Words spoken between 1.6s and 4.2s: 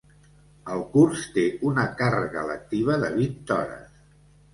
una càrrega lectiva de vint hores.